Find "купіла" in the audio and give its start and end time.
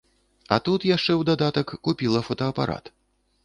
1.87-2.25